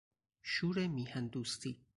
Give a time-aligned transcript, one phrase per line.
[0.43, 1.81] شور میهن دوستی